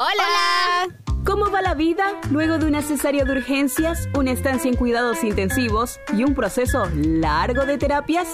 Hola. 0.00 0.94
¿Cómo 1.26 1.50
va 1.50 1.60
la 1.60 1.74
vida 1.74 2.20
luego 2.30 2.58
de 2.58 2.66
una 2.66 2.82
cesárea 2.82 3.24
de 3.24 3.32
urgencias, 3.32 4.08
una 4.14 4.30
estancia 4.30 4.70
en 4.70 4.76
cuidados 4.76 5.24
intensivos 5.24 5.98
y 6.16 6.22
un 6.22 6.36
proceso 6.36 6.88
largo 6.94 7.66
de 7.66 7.78
terapias? 7.78 8.28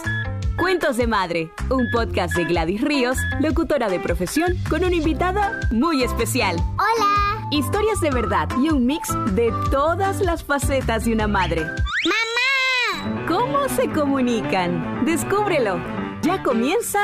Cuentos 0.59 0.99
de 0.99 1.07
Madre, 1.07 1.51
un 1.71 1.87
podcast 1.91 2.37
de 2.37 2.45
Gladys 2.45 2.83
Ríos, 2.83 3.17
locutora 3.41 3.89
de 3.89 3.99
profesión, 3.99 4.59
con 4.69 4.85
una 4.85 4.95
invitada 4.95 5.59
muy 5.71 6.03
especial. 6.03 6.57
Hola. 6.75 7.49
Historias 7.51 7.99
de 8.03 8.11
verdad 8.11 8.47
y 8.63 8.69
un 8.69 8.85
mix 8.85 9.09
de 9.35 9.51
todas 9.71 10.21
las 10.21 10.45
facetas 10.45 11.07
de 11.07 11.15
una 11.15 11.29
madre. 11.29 11.63
¡Mamá! 11.63 13.27
¿Cómo 13.27 13.71
se 13.71 13.89
comunican? 13.89 15.07
Descúbrelo. 15.07 15.81
Ya 16.21 16.43
comienza 16.43 17.01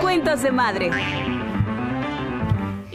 Cuentos 0.00 0.42
de 0.42 0.52
Madre. 0.52 0.90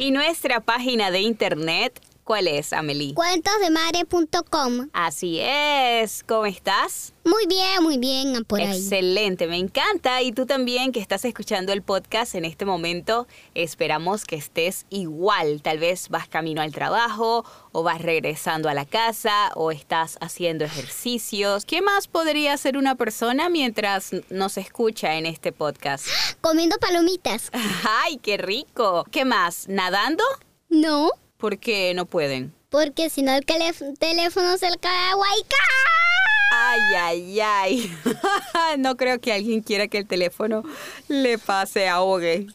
Y 0.02 0.10
nuestra 0.10 0.62
página 0.62 1.12
de 1.12 1.20
internet, 1.22 2.02
¿cuál 2.32 2.48
es, 2.48 2.72
Amelie? 2.72 3.14
Cuentosdemadre.com. 3.14 4.88
Así 4.94 5.40
es. 5.42 6.24
¿Cómo 6.26 6.46
estás? 6.46 7.12
Muy 7.26 7.46
bien, 7.46 7.84
muy 7.84 7.98
bien, 7.98 8.46
por 8.46 8.62
ahí. 8.62 8.78
Excelente, 8.78 9.48
me 9.48 9.58
encanta. 9.58 10.22
Y 10.22 10.32
tú 10.32 10.46
también 10.46 10.94
que 10.94 11.02
estás 11.02 11.26
escuchando 11.26 11.74
el 11.74 11.82
podcast 11.82 12.36
en 12.36 12.46
este 12.46 12.64
momento, 12.64 13.28
esperamos 13.54 14.24
que 14.24 14.38
estés 14.38 14.86
igual. 14.90 15.62
Tal 15.62 15.80
vez 15.80 16.08
vas 16.08 16.30
camino 16.30 16.62
al 16.62 16.72
trabajo 16.72 17.44
o 17.74 17.84
vas 17.84 18.02
regresando 18.02 18.70
a 18.70 18.74
la 18.74 18.86
casa 18.86 19.52
o 19.56 19.74
estás 19.74 20.18
haciendo 20.22 20.64
ejercicios. 20.64 21.66
¿Qué 21.66 21.82
más 21.82 22.08
podría 22.08 22.54
hacer 22.54 22.78
una 22.78 22.96
persona 22.96 23.50
mientras 23.50 24.12
nos 24.30 24.56
escucha 24.56 25.16
en 25.16 25.26
este 25.26 25.52
podcast? 25.52 26.06
Comiendo 26.40 26.78
palomitas. 26.78 27.52
¡Ay, 28.06 28.20
qué 28.24 28.38
rico! 28.38 29.06
¿Qué 29.12 29.26
más? 29.26 29.68
¿Nadando? 29.68 30.24
No, 30.70 31.12
¿Por 31.42 31.58
qué 31.58 31.94
no 31.96 32.06
pueden? 32.06 32.54
porque 32.70 33.10
si 33.10 33.22
no 33.22 33.34
el 33.34 33.46
telé- 33.46 33.98
teléfono 34.00 34.58
se 34.58 34.70
le 34.70 34.78
cae 34.78 35.10
agua. 35.10 35.28
Ay, 36.54 36.80
ay, 36.98 37.40
ay. 37.42 37.98
no 38.78 38.96
creo 38.96 39.20
que 39.20 39.34
alguien 39.34 39.62
quiera 39.62 39.88
que 39.90 39.98
el 39.98 40.08
teléfono 40.08 40.64
le 41.10 41.38
pase 41.38 41.90
ahogue. 41.90 42.48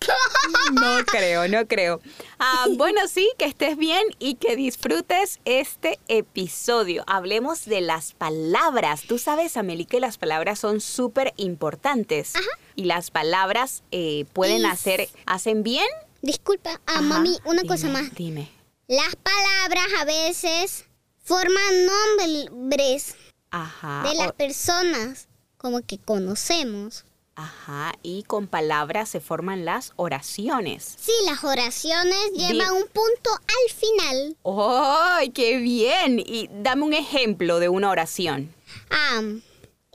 No 0.72 1.04
creo, 1.06 1.48
no 1.48 1.66
creo. 1.66 2.00
Ah, 2.38 2.66
bueno, 2.76 3.08
sí, 3.08 3.30
que 3.38 3.44
estés 3.46 3.76
bien 3.76 4.02
y 4.18 4.34
que 4.36 4.56
disfrutes 4.56 5.40
este 5.44 5.98
episodio. 6.08 7.04
Hablemos 7.06 7.66
de 7.66 7.80
las 7.82 8.12
palabras. 8.14 9.02
Tú 9.06 9.18
sabes, 9.18 9.56
Amelie, 9.58 9.84
que 9.86 10.00
las 10.00 10.16
palabras 10.16 10.58
son 10.58 10.80
súper 10.80 11.34
importantes. 11.36 12.32
Y 12.74 12.84
las 12.84 13.10
palabras 13.10 13.82
eh, 13.90 14.24
pueden 14.32 14.64
hacer, 14.66 15.08
hacen 15.26 15.62
bien. 15.62 15.86
Disculpa, 16.22 16.70
ah, 16.86 16.92
Ajá, 16.94 17.00
mami, 17.02 17.36
una 17.44 17.62
dime, 17.62 17.68
cosa 17.74 17.88
más. 17.88 18.14
Dime. 18.14 18.48
Las 18.88 19.16
palabras 19.16 19.86
a 20.00 20.04
veces 20.04 20.84
forman 21.24 21.86
nombres 21.86 23.16
Ajá. 23.50 24.04
de 24.08 24.14
las 24.14 24.28
o- 24.28 24.34
personas 24.34 25.28
como 25.56 25.84
que 25.84 25.98
conocemos. 25.98 27.04
Ajá, 27.34 27.92
y 28.02 28.22
con 28.22 28.46
palabras 28.46 29.08
se 29.10 29.20
forman 29.20 29.64
las 29.66 29.92
oraciones. 29.96 30.94
Sí, 30.98 31.12
las 31.26 31.44
oraciones 31.44 32.32
llevan 32.34 32.72
un 32.72 32.84
punto 32.88 33.30
al 33.34 33.74
final. 33.74 34.36
¡Ay, 34.44 35.30
qué 35.30 35.58
bien! 35.58 36.18
Y 36.18 36.48
dame 36.62 36.84
un 36.84 36.94
ejemplo 36.94 37.58
de 37.58 37.68
una 37.68 37.90
oración. 37.90 38.54
Ah, 38.90 39.20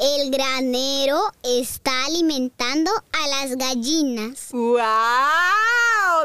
el 0.02 0.32
granero 0.32 1.32
está 1.44 2.06
alimentando 2.06 2.90
a 3.12 3.28
las 3.28 3.56
gallinas. 3.56 4.50
¡Wow! 4.52 4.82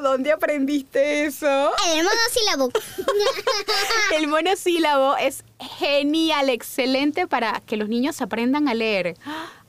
¿Dónde 0.03 0.33
aprendiste 0.33 1.27
eso? 1.27 1.73
El 1.89 2.03
monosílabo. 2.03 2.71
El 4.17 4.29
monosílabo 4.29 5.17
es 5.19 5.45
genial, 5.79 6.49
excelente 6.49 7.27
para 7.27 7.61
que 7.67 7.77
los 7.77 7.91
niños 7.91 8.23
aprendan 8.23 8.67
a 8.69 8.75
leer. 8.75 9.15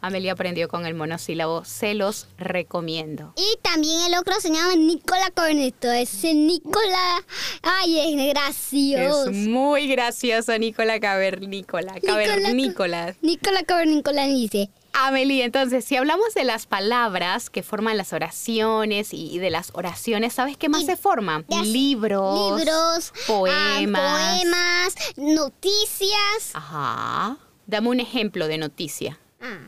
Amelia 0.08 0.34
aprendió 0.34 0.68
con 0.68 0.86
el 0.86 0.94
monosílabo, 0.96 1.64
se 1.66 1.94
los 1.94 2.28
recomiendo. 2.38 3.34
y 3.36 3.58
también 3.62 4.02
el 4.08 4.16
otro 4.20 4.34
se 4.40 4.50
llama 4.50 4.76
Nicola 4.76 5.32
Corneto. 5.36 5.92
Ese 5.92 6.34
Nicola. 6.34 7.24
Ay, 7.62 8.00
es 8.00 8.34
gracioso. 8.34 9.30
Es 9.30 9.36
muy 9.36 9.88
gracioso, 9.88 10.58
Nicola 10.58 11.00
Cavernícola. 11.00 11.96
Cavernícola. 12.06 13.16
Nicola 13.22 13.64
Cavernícola 13.64 14.26
dice. 14.26 14.70
Amelie, 14.94 15.44
entonces, 15.44 15.86
si 15.86 15.96
hablamos 15.96 16.34
de 16.34 16.44
las 16.44 16.66
palabras 16.66 17.52
que 17.52 17.62
forman 17.62 17.98
las 17.98 18.14
oraciones 18.14 19.14
y 19.14 19.38
de 19.38 19.52
las 19.52 19.70
oraciones, 19.76 20.34
¿sabes 20.34 20.58
qué 20.58 20.70
más 20.70 20.82
Y- 20.82 20.86
se 20.88 20.98
forman? 20.98 21.46
Libros, 21.64 22.60
Libros, 22.60 23.14
ah, 23.16 23.20
poemas. 23.28 24.32
poemas, 24.42 24.96
noticias. 25.18 26.52
Ajá. 26.54 27.38
Dame 27.68 27.90
un 27.90 28.00
ejemplo 28.00 28.48
de 28.48 28.58
noticia. 28.58 29.20
Ah. 29.40 29.68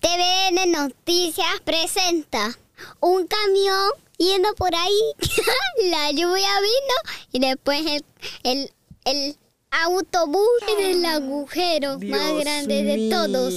TVN 0.00 0.70
Noticias 0.72 1.60
presenta 1.64 2.56
un 3.00 3.26
camión 3.26 3.90
yendo 4.16 4.54
por 4.54 4.74
ahí. 4.74 5.00
La 5.90 6.10
lluvia 6.10 6.48
vino 6.60 7.16
y 7.32 7.40
después 7.40 7.80
el, 7.86 8.04
el, 8.44 8.72
el 9.04 9.36
autobús 9.70 10.48
en 10.76 10.96
el 10.96 11.04
agujero 11.04 11.98
más 12.00 12.32
grande 12.40 12.82
de 12.84 13.10
todos. 13.10 13.54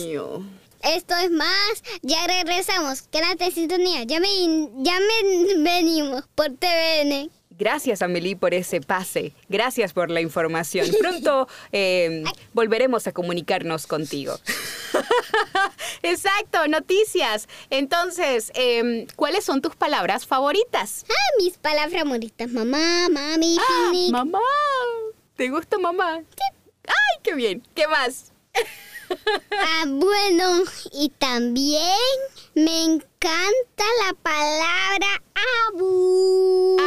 Esto 0.83 1.15
es 1.15 1.31
más. 1.31 1.83
Ya 2.01 2.25
regresamos. 2.25 3.03
Quédate 3.03 3.45
en 3.45 3.51
sintonía. 3.51 4.03
Ya 4.03 4.19
me, 4.19 4.27
ya 4.79 4.99
me 4.99 5.55
venimos 5.57 6.23
por 6.35 6.47
TVN. 6.49 7.29
Gracias, 7.61 8.01
Amelie, 8.01 8.35
por 8.35 8.55
ese 8.55 8.81
pase. 8.81 9.33
Gracias 9.47 9.93
por 9.93 10.09
la 10.09 10.21
información. 10.21 10.87
Pronto 10.99 11.47
eh, 11.71 12.23
volveremos 12.53 13.05
a 13.05 13.11
comunicarnos 13.11 13.85
contigo. 13.85 14.39
Exacto, 16.03 16.67
noticias. 16.67 17.47
Entonces, 17.69 18.51
em, 18.55 19.07
¿cuáles 19.15 19.43
son 19.45 19.61
tus 19.61 19.75
palabras 19.75 20.25
favoritas? 20.25 21.05
Ah, 21.09 21.37
mis 21.37 21.57
palabras 21.57 21.93
favoritas. 22.01 22.49
Mamá, 22.51 23.07
mami, 23.09 23.57
Ah, 23.59 23.89
picnic. 23.91 24.11
mamá. 24.11 24.39
¿Te 25.35 25.49
gusta 25.49 25.77
mamá? 25.77 26.21
Ay, 26.87 27.19
qué 27.23 27.33
bien. 27.35 27.63
¿Qué 27.75 27.87
más? 27.87 28.31
Ah, 29.51 29.83
bueno, 29.87 30.63
y 30.93 31.09
también 31.09 31.83
me 32.55 32.85
encanta 32.85 33.83
la 34.07 34.13
palabra 34.23 35.21
abu. 35.67 36.77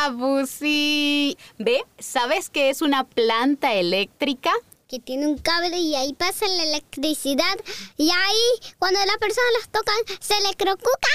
Abu, 0.00 0.46
sí. 0.46 1.36
¿Ve? 1.58 1.84
¿Sabes 1.98 2.48
qué 2.48 2.70
es 2.70 2.80
una 2.80 3.04
planta 3.04 3.74
eléctrica? 3.74 4.50
Que 4.88 4.98
tiene 5.00 5.26
un 5.26 5.38
cable 5.38 5.78
y 5.78 5.94
ahí 5.94 6.12
pasa 6.12 6.46
la 6.46 6.62
electricidad. 6.64 7.56
Y 7.96 8.10
ahí, 8.10 8.72
cuando 8.78 9.00
las 9.00 9.16
personas 9.18 9.50
las 9.58 9.68
tocan, 9.70 9.96
se 10.20 10.34
le 10.46 10.54
crocuca. 10.54 11.08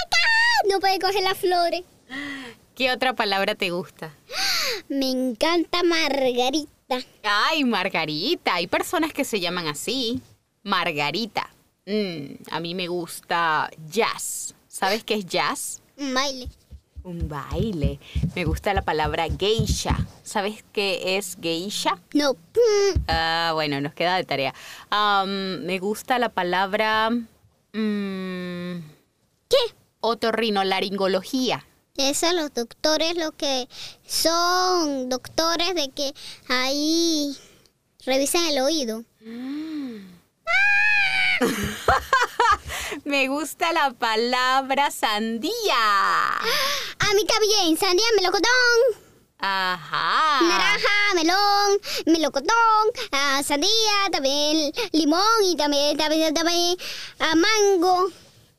No 0.70 0.80
puede 0.80 1.00
coger 1.00 1.24
las 1.24 1.38
flores. 1.38 1.84
¿Qué 2.76 2.92
otra 2.92 3.14
palabra 3.14 3.56
te 3.56 3.70
gusta? 3.72 4.14
Me 4.88 5.10
encanta 5.10 5.84
Margarita. 5.84 7.00
Ay, 7.24 7.64
Margarita. 7.64 8.56
Hay 8.56 8.68
personas 8.68 9.14
que 9.14 9.24
se 9.24 9.40
llaman 9.40 9.68
así. 9.68 10.22
Margarita. 10.64 11.50
Mm, 11.86 12.36
a 12.52 12.60
mí 12.60 12.76
me 12.76 12.88
gusta 12.88 13.70
jazz. 13.90 14.54
¿Sabes 14.68 15.04
qué 15.04 15.16
es 15.16 15.26
jazz? 15.26 15.82
Un 15.98 16.14
baile. 16.14 16.48
Un 17.04 17.28
baile. 17.30 18.00
Me 18.36 18.44
gusta 18.46 18.74
la 18.74 18.82
palabra 18.84 19.28
geisha. 19.38 19.98
¿Sabes 20.24 20.64
qué 20.74 21.18
es 21.18 21.38
geisha? 21.42 21.98
No. 22.14 22.34
mm, 22.34 23.00
Ah, 23.08 23.52
bueno, 23.54 23.80
nos 23.82 23.94
queda 23.94 24.16
de 24.18 24.24
tarea. 24.26 24.54
Me 25.28 25.80
gusta 25.80 26.20
la 26.20 26.30
palabra... 26.30 27.10
mm, 27.10 28.80
¿Qué? 29.50 29.58
otorrinolaringología. 30.02 31.66
Eso 31.98 32.32
los 32.34 32.54
doctores 32.54 33.18
lo 33.18 33.32
que 33.34 33.68
son 34.08 35.10
doctores 35.10 35.76
de 35.76 35.90
que 35.90 36.14
ahí 36.48 37.36
revisan 38.06 38.46
el 38.46 38.60
oído. 38.60 39.04
Me 43.04 43.28
gusta 43.28 43.72
la 43.74 43.92
palabra 43.92 44.92
sandía. 44.92 45.52
A 47.00 47.14
mí 47.16 47.26
también, 47.26 47.78
sandía, 47.78 48.06
melocotón, 48.16 48.50
Ajá. 49.40 50.42
naranja, 50.42 51.14
melón, 51.16 51.80
melocotón, 52.06 52.92
ah, 53.12 53.42
sandía, 53.44 54.10
también 54.12 54.72
limón 54.92 55.22
y 55.46 55.56
también, 55.56 55.98
también, 55.98 56.34
también 56.34 56.76
ah, 57.20 57.36
mango. 57.36 58.10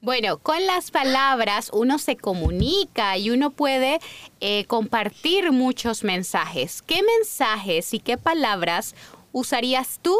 Bueno, 0.00 0.38
con 0.38 0.64
las 0.66 0.90
palabras 0.90 1.68
uno 1.74 1.98
se 1.98 2.16
comunica 2.16 3.18
y 3.18 3.30
uno 3.30 3.50
puede 3.50 4.00
eh, 4.40 4.64
compartir 4.64 5.52
muchos 5.52 6.04
mensajes. 6.04 6.80
¿Qué 6.80 7.02
mensajes 7.02 7.92
y 7.92 8.00
qué 8.00 8.16
palabras 8.16 8.94
usarías 9.32 9.98
tú 10.00 10.16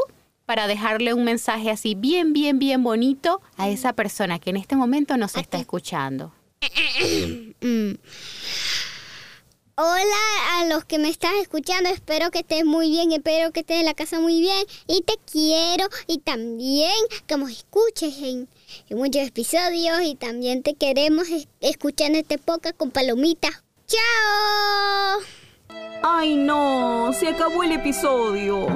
para 0.51 0.67
dejarle 0.67 1.15
un 1.15 1.23
mensaje 1.23 1.71
así 1.71 1.95
bien, 1.95 2.33
bien, 2.33 2.59
bien 2.59 2.83
bonito 2.83 3.41
a 3.57 3.69
esa 3.69 3.93
persona 3.93 4.41
que 4.41 4.51
en 4.51 4.57
este 4.57 4.75
momento 4.75 5.17
nos 5.17 5.37
está 5.37 5.59
escuchando? 5.59 6.33
Mm. 7.63 7.93
Hola 9.77 10.23
a 10.55 10.65
los 10.65 10.85
que 10.87 10.99
me 10.99 11.09
estás 11.09 11.33
escuchando, 11.41 11.91
espero 11.91 12.31
que 12.31 12.41
estés 12.41 12.65
muy 12.65 12.91
bien, 12.91 13.13
espero 13.13 13.53
que 13.53 13.61
estés 13.61 13.81
en 13.81 13.85
la 13.85 13.95
casa 13.95 14.19
muy 14.19 14.41
bien 14.41 14.67
y 14.89 15.03
te 15.03 15.15
quiero 15.31 15.89
y 16.07 16.19
también 16.19 16.91
que 17.27 17.37
nos 17.37 17.51
escuches 17.51 18.17
en, 18.19 18.49
muchos 18.91 19.29
episodios 19.29 20.01
y 20.03 20.17
también 20.17 20.63
te 20.63 20.75
queremos 20.75 21.29
escuchar 21.61 22.11
en 22.11 22.17
este 22.17 22.39
podcast 22.39 22.77
con 22.77 22.91
palomitas. 22.91 23.63
¡Chao! 23.87 25.21
¡Ay 26.03 26.35
no! 26.35 27.13
Se 27.13 27.29
acabó 27.29 27.63
el 27.63 27.73
episodio. 27.73 28.67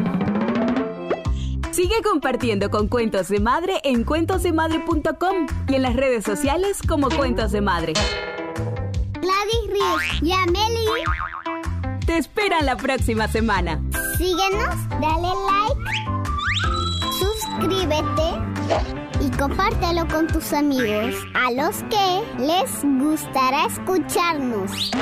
Sigue 1.75 2.03
compartiendo 2.05 2.71
con 2.71 2.87
Cuentos 2.87 3.27
de 3.27 3.41
Madre 3.41 3.81
en 3.83 4.05
cuentosdemadre.com 4.05 5.47
y 5.67 5.75
en 5.75 5.83
las 5.83 5.97
redes 5.97 6.23
sociales 6.23 6.79
como 6.87 7.09
Cuentos 7.09 7.51
de 7.51 7.63
Madre. 7.63 7.95
Gladys 9.15 9.67
Ríos 9.67 10.23
y 10.23 10.31
Amelie. 10.31 11.05
Te 12.07 12.17
esperan 12.17 12.67
la 12.67 12.77
próxima 12.77 13.27
semana. 13.27 13.83
Síguenos, 14.17 14.89
dale 15.01 15.33
like, 15.49 15.83
suscríbete 17.19 18.23
y 19.21 19.37
compártelo 19.37 20.07
con 20.07 20.29
tus 20.29 20.53
amigos 20.53 21.17
a 21.35 21.51
los 21.51 21.83
que 21.91 22.23
les 22.39 22.85
gustará 22.85 23.67
escucharnos. 23.67 24.93